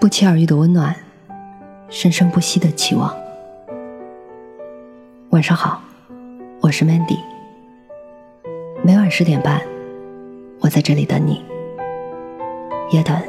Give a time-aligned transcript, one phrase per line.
[0.00, 0.94] 不期而遇的温暖，
[1.88, 3.12] 生生不息的期望。
[5.30, 5.82] 晚上好，
[6.60, 7.18] 我是 Mandy。
[8.84, 9.60] 每晚十点半，
[10.60, 11.44] 我在这里等你，
[12.92, 13.20] 也等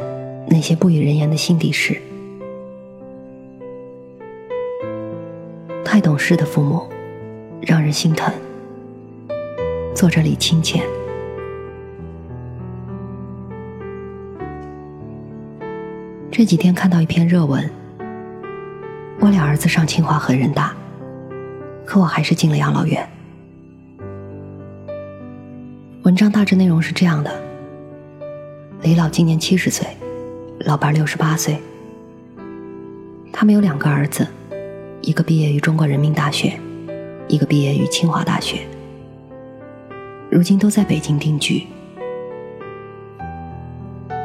[0.47, 1.99] 那些不语人言的心底事。
[5.83, 6.87] 太懂事的父母，
[7.61, 8.31] 让人心疼。
[9.95, 10.98] 作者李清浅。
[16.39, 17.69] 这几天看到一篇热文，
[19.19, 20.73] 我俩儿子上清华和人大，
[21.85, 23.05] 可我还是进了养老院。
[26.03, 27.29] 文章大致内容是这样的：
[28.83, 29.85] 李老今年七十岁，
[30.59, 31.59] 老伴六十八岁，
[33.33, 34.25] 他们有两个儿子，
[35.01, 36.57] 一个毕业于中国人民大学，
[37.27, 38.59] 一个毕业于清华大学，
[40.31, 41.67] 如今都在北京定居。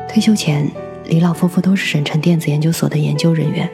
[0.08, 0.70] 退休前。
[1.06, 3.70] 李老夫妇都是省城电子研究所的研究人员。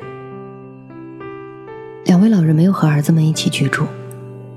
[2.04, 3.86] 两位老人没有和儿子们一起居住，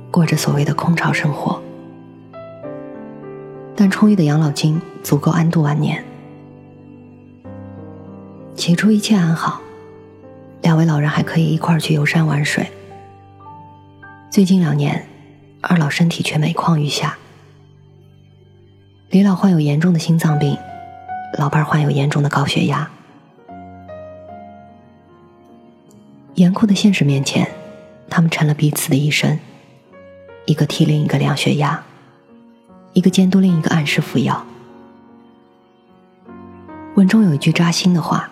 [0.10, 1.62] 过着所谓的空巢生活，
[3.76, 6.04] 但充裕的养老金足够安度晚年。
[8.56, 9.62] 起初一切安好，
[10.62, 12.66] 两位老人还可以一块儿去游山玩水。
[14.32, 15.06] 最近两年，
[15.62, 17.16] 二老身体却每况愈下。
[19.12, 20.58] 李老患有严重的心脏病。
[21.38, 22.89] 老伴患有严重的高血压，
[26.36, 27.50] 严酷的现实面前，
[28.09, 29.40] 他们成了彼此的医生，
[30.45, 31.84] 一个替另一个量血压，
[32.94, 34.45] 一个监督另一个按时服药。
[36.95, 38.30] 文中有一句扎心的话：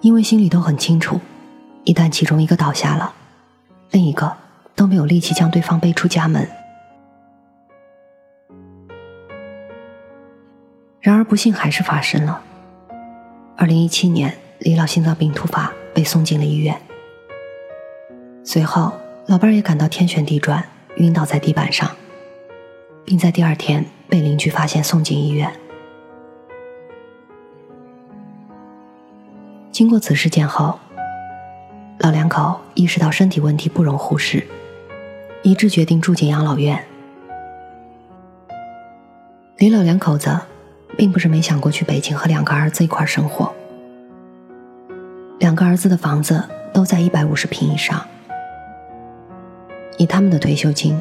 [0.00, 1.20] 因为心里都很清楚，
[1.84, 3.14] 一旦其中一个倒下了，
[3.92, 4.36] 另一个
[4.74, 6.48] 都没有力气将对方背出家门。
[11.04, 12.40] 然而不幸还是发生了。
[13.58, 16.74] 二零一七年，李老心脏病突发，被送进了医院。
[18.42, 18.90] 随后，
[19.26, 20.64] 老伴儿也感到天旋地转，
[20.96, 21.90] 晕倒在地板上，
[23.04, 25.52] 并在第二天被邻居发现送进医院。
[29.70, 30.78] 经过此事件后，
[31.98, 34.42] 老两口意识到身体问题不容忽视，
[35.42, 36.82] 一致决定住进养老院。
[39.58, 40.40] 李老两口子。
[40.96, 43.52] 并不是没想过去北京和两个儿子一块生活。
[45.38, 48.00] 两个儿子的房子都在一百五十平以上，
[49.98, 50.98] 以他们的退休金，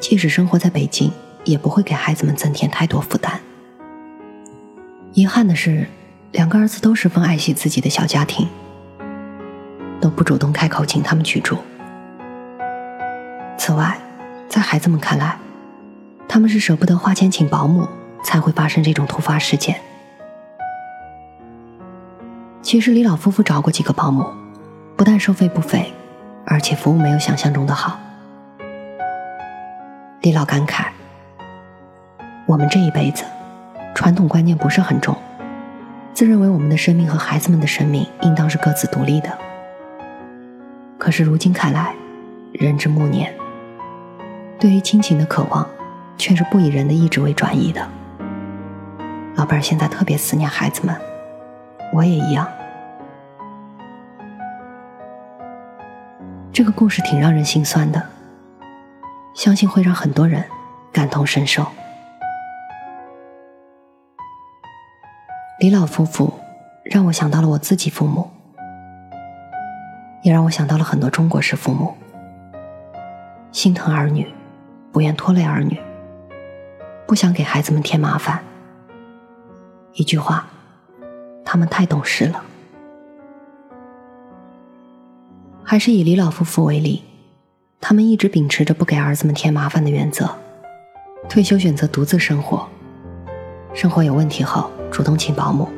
[0.00, 1.12] 即使生活在北京，
[1.44, 3.40] 也不会给孩子们增添太多负担。
[5.12, 5.86] 遗憾的是，
[6.32, 8.48] 两个儿子都十分爱惜自己的小家庭，
[10.00, 11.56] 都不主动开口请他们去住。
[13.56, 13.96] 此外，
[14.48, 15.38] 在孩子们看来，
[16.26, 17.86] 他们是舍不得花钱请保姆。
[18.24, 19.80] 才会发生这种突发事件。
[22.62, 24.26] 其实李老夫妇找过几个保姆，
[24.96, 25.92] 不但收费不菲，
[26.46, 28.00] 而且服务没有想象中的好。
[30.22, 30.86] 李老感慨
[32.48, 33.22] ：“我们这一辈子，
[33.94, 35.14] 传统观念不是很重，
[36.14, 39.30] 自认为我们的生命和孩子们的生命应当是各自独立的。
[40.98, 41.94] 可是如今看来，
[42.52, 43.30] 人之暮年，
[44.58, 45.68] 对于亲情的渴望，
[46.16, 47.86] 却是不以人的意志为转移的。”
[49.36, 50.96] 老伴儿现在特别思念孩子们，
[51.92, 52.48] 我也一样。
[56.52, 58.00] 这个故事挺让人心酸的，
[59.34, 60.44] 相信会让很多人
[60.92, 61.66] 感同身受。
[65.58, 66.32] 李老夫妇
[66.84, 68.30] 让我想到了我自己父母，
[70.22, 71.92] 也让我想到了很多中国式父母，
[73.50, 74.32] 心疼儿女，
[74.92, 75.80] 不愿拖累儿女，
[77.04, 78.40] 不想给孩子们添麻烦。
[79.94, 80.44] 一句话，
[81.44, 82.42] 他们太懂事了。
[85.62, 87.02] 还是以李老夫妇为例，
[87.80, 90.28] 他们一直秉持着不给儿子们添麻烦的原则，
[91.28, 92.68] 退休选择独自生活。
[93.72, 95.68] 生活有问题后，主动请保姆。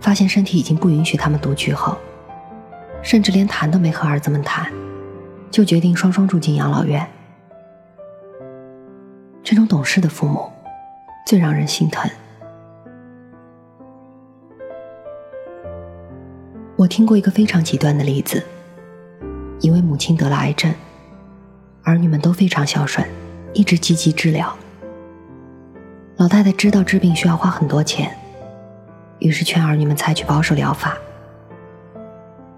[0.00, 1.94] 发现身体已经不允许他们独居后，
[3.02, 4.72] 甚至连谈都没和儿子们谈，
[5.50, 7.06] 就决定双双住进养老院。
[9.42, 10.50] 这种懂事的父母，
[11.26, 12.10] 最让人心疼。
[16.80, 18.42] 我听过一个非常极端的例子：
[19.60, 20.74] 一位母亲得了癌症，
[21.82, 23.06] 儿女们都非常孝顺，
[23.52, 24.56] 一直积极治疗。
[26.16, 28.16] 老太太知道治病需要花很多钱，
[29.18, 30.96] 于是劝儿女们采取保守疗法。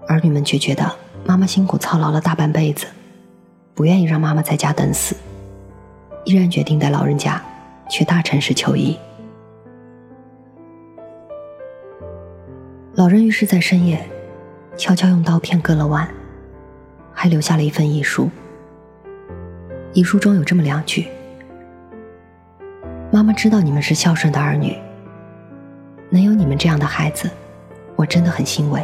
[0.07, 0.89] 儿女们却觉得
[1.25, 2.87] 妈妈辛苦操劳了大半辈子，
[3.73, 5.17] 不愿意让妈妈在家等死，
[6.23, 7.43] 依然决定带老人家
[7.89, 8.97] 去大城市求医。
[12.95, 14.07] 老人于是，在深夜
[14.75, 16.09] 悄悄用刀片割了腕，
[17.13, 18.27] 还留下了一份遗书。
[19.93, 21.07] 遗书中有这么两句
[23.11, 24.75] ：“妈妈知道你们是孝顺的儿女，
[26.09, 27.29] 能有你们这样的孩子，
[27.95, 28.83] 我真的很欣慰。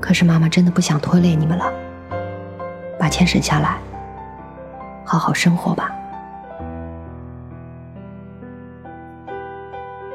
[0.00, 1.72] 可是妈妈真的不想拖累你们了，
[2.98, 3.78] 把钱省下来，
[5.04, 5.90] 好好生活吧。”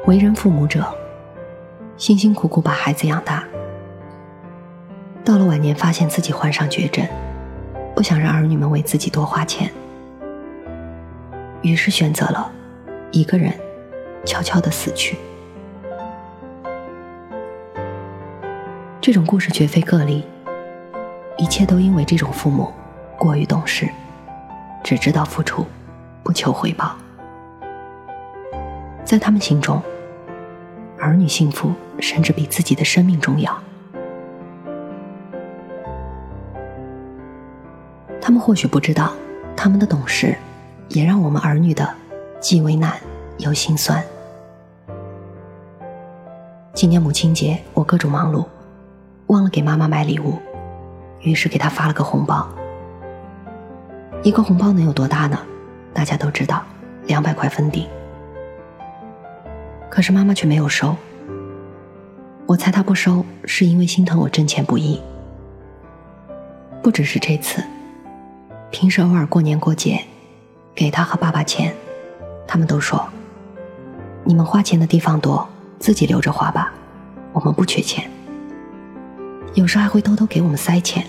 [0.06, 0.86] 为人父母者。
[1.96, 3.42] 辛辛苦苦把孩子养大，
[5.46, 7.06] 晚年发现自己患上绝症，
[7.94, 9.70] 不想让儿女们为自己多花钱，
[11.62, 12.50] 于是选择了
[13.12, 13.52] 一个人
[14.24, 15.16] 悄悄的死去。
[19.00, 20.24] 这种故事绝非个例，
[21.38, 22.72] 一切都因为这种父母
[23.16, 23.88] 过于懂事，
[24.82, 25.64] 只知道付出，
[26.22, 26.96] 不求回报，
[29.04, 29.80] 在他们心中。
[30.98, 33.56] 儿女幸福甚至比自己的生命重要。
[38.26, 39.12] 他们或许不知道，
[39.56, 40.36] 他们的懂事，
[40.88, 41.88] 也让我们儿女的
[42.40, 42.92] 既为难
[43.38, 44.02] 又心酸。
[46.74, 48.44] 今年母亲节，我各种忙碌，
[49.28, 50.40] 忘了给妈妈买礼物，
[51.20, 52.48] 于是给她发了个红包。
[54.24, 55.38] 一个红包能有多大呢？
[55.94, 56.64] 大家都知道，
[57.04, 57.86] 两百块封顶。
[59.88, 60.96] 可是妈妈却没有收，
[62.44, 65.00] 我猜她不收是因为心疼我挣钱不易。
[66.82, 67.62] 不只是这次，
[68.70, 70.00] 平时偶尔过年过节，
[70.74, 71.74] 给他和爸爸钱，
[72.46, 73.08] 他们都说
[74.24, 75.48] ：“你们花钱的地方多，
[75.78, 76.72] 自己留着花吧，
[77.32, 78.10] 我们不缺钱。”
[79.54, 81.06] 有时还会偷偷给我们塞钱，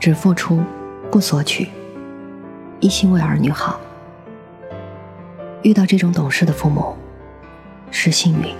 [0.00, 0.60] 只付出
[1.10, 1.68] 不索取，
[2.80, 3.78] 一心为儿女好。
[5.62, 6.96] 遇到这种懂事的父母，
[7.90, 8.52] 是幸运，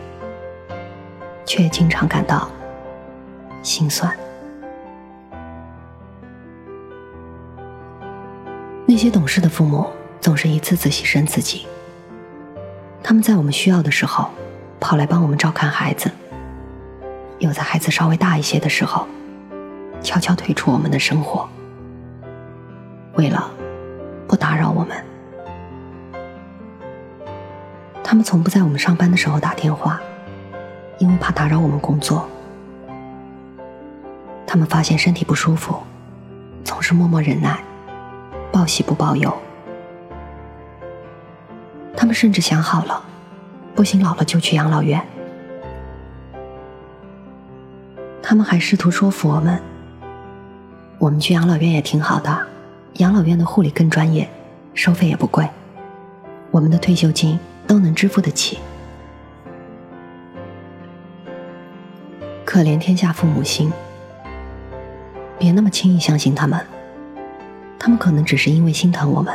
[1.45, 2.49] 却经常感到
[3.63, 4.15] 心酸。
[8.99, 9.87] 那些懂事的父母
[10.21, 11.69] 总是一次次牺牲自己，
[13.01, 14.29] 他们在我们需要的时候
[14.81, 16.11] 跑来帮我们照看孩子，
[17.39, 19.07] 又在孩子稍微大一些的时候
[20.03, 21.49] 悄悄退出我们的生活，
[23.15, 23.49] 为了
[24.27, 24.97] 不打扰我们。
[28.03, 30.01] 他们从不在我们上班的时候打电话，
[30.99, 32.29] 因为怕打扰我们工作。
[34.45, 35.79] 他们发现身体不舒服，
[36.65, 37.63] 总是默默忍耐，
[38.59, 39.33] 报喜不报忧。
[41.97, 43.01] 他们甚至想好了，
[43.77, 45.01] 不行老了就去养老院。
[48.21, 49.63] 他们还试图说服我们，
[50.99, 52.37] 我们去养老院也挺好的，
[52.95, 54.29] 养老院的护理更专业，
[54.75, 55.49] 收费也不贵，
[56.51, 57.39] 我们的退休金。
[57.69, 58.59] 都能支付得起。
[62.47, 63.71] 可怜天下父母心，
[65.39, 66.59] 别那么轻易相信他们。
[67.79, 69.35] 他们可能只是因为心疼我们，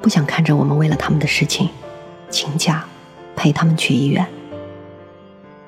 [0.00, 1.68] 不想看着我们为了他们的事情
[2.28, 2.84] 请假
[3.36, 4.26] 陪他们去医院，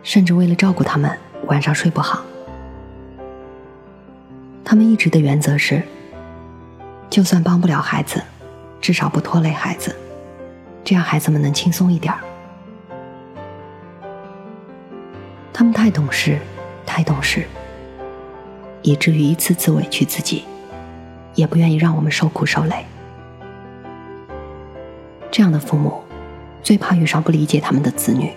[0.02, 1.16] 甚至为了照顾他们
[1.46, 2.22] 晚上睡不好。
[4.64, 5.82] 他们一直的原则是，
[7.08, 8.22] 就算帮不了孩子，
[8.80, 9.94] 至少不拖累孩子。
[10.82, 12.20] 这样孩子们能轻松一点儿。
[15.52, 16.38] 他们太懂事，
[16.84, 17.46] 太懂事，
[18.82, 20.44] 以至于一次次委屈自己，
[21.34, 22.84] 也不愿意让我们受苦受累。
[25.30, 26.02] 这样的父母，
[26.62, 28.32] 最怕遇上不理解他们的子女。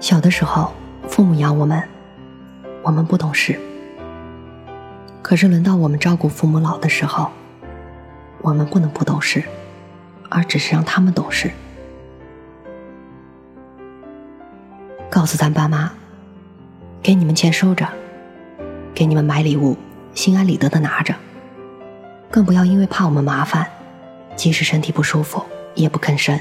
[0.00, 0.72] 小的时候，
[1.06, 1.82] 父母养我们，
[2.82, 3.58] 我们不懂事。
[5.22, 7.30] 可是轮到我们照顾父母老的时候，
[8.40, 9.44] 我们不能不懂事，
[10.28, 11.50] 而只是让他们懂事。
[15.08, 15.92] 告诉咱爸妈，
[17.00, 17.86] 给你们钱收着，
[18.92, 19.76] 给你们买礼物，
[20.14, 21.14] 心安理得的拿着，
[22.30, 23.68] 更不要因为怕我们麻烦，
[24.36, 25.42] 即使身体不舒服
[25.74, 26.38] 也不吭声。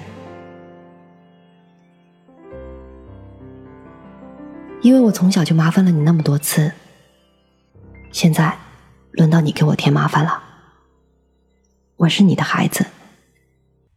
[4.82, 6.72] 因为我从小就麻烦了你那么多次，
[8.12, 8.58] 现在
[9.12, 10.42] 轮到你给我添麻烦了。
[11.98, 12.86] 我是你的孩子，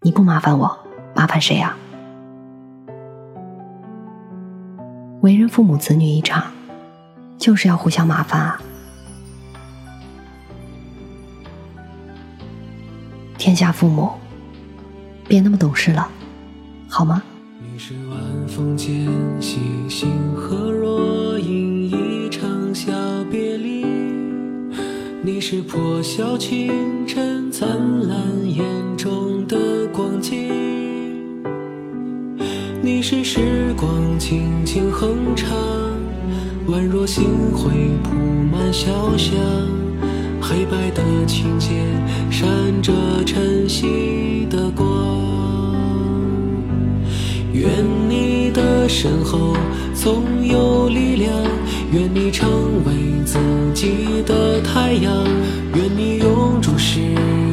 [0.03, 0.79] 你不麻烦我，
[1.15, 1.75] 麻烦谁啊？
[5.23, 6.53] 为人父母，子女一场，
[7.39, 8.61] 就是要互相麻烦啊！
[13.45, 14.09] 天下父母，
[15.29, 16.09] 别那么懂事了，
[16.89, 17.23] 好吗？
[17.61, 19.07] 你是晚风间
[19.39, 22.91] 星星和若隐一场小
[23.31, 23.85] 别离，
[25.23, 27.53] 你是破晓清晨。
[27.53, 27.69] 灿
[28.09, 28.17] 烂
[28.51, 28.65] 眼
[28.97, 30.51] 中的光景，
[32.81, 35.55] 你是时光轻轻哼唱，
[36.67, 38.15] 宛若星辉铺
[38.51, 39.37] 满小巷，
[40.47, 41.71] 黑白的琴键
[42.31, 42.47] 闪
[42.83, 42.93] 着
[43.25, 44.87] 晨曦的光。
[47.55, 47.71] 愿
[48.11, 49.57] 你的身后
[49.95, 51.35] 总有力量，
[51.93, 52.47] 愿你成
[52.85, 52.93] 为
[53.25, 53.39] 自
[53.73, 55.11] 己的太阳，
[55.75, 57.01] 愿你永驻时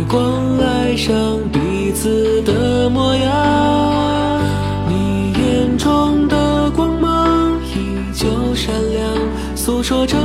[0.10, 1.16] 光，爱上
[1.50, 4.42] 彼此的模样。
[4.90, 9.08] 你眼中的光芒依旧闪亮，
[9.56, 10.18] 诉说着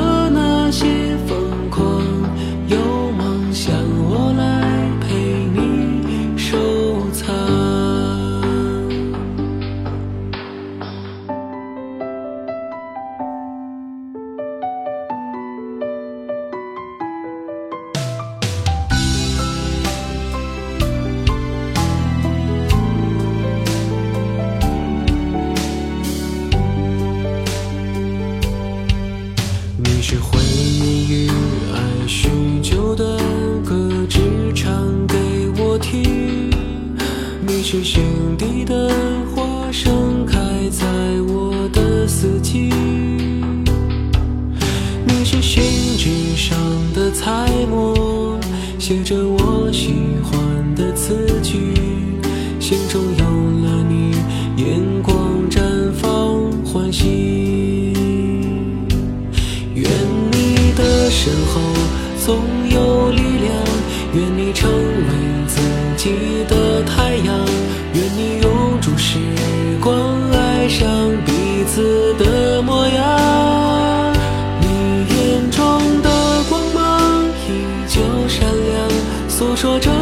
[45.07, 45.63] 你是信
[45.97, 46.57] 纸上
[46.95, 48.39] 的彩墨，
[48.79, 50.35] 写着我喜欢
[50.75, 51.73] 的词句。
[52.61, 53.25] 心中有
[53.65, 54.13] 了你，
[54.57, 55.17] 眼光
[55.49, 55.61] 绽
[55.93, 57.93] 放欢喜。
[59.75, 59.89] 愿
[60.33, 61.61] 你的身后
[62.25, 63.53] 总有力量，
[64.15, 65.11] 愿你成为
[65.47, 65.61] 自
[65.97, 66.11] 己
[66.49, 67.47] 的太阳，
[67.95, 68.36] 愿你
[79.67, 79.96] 说着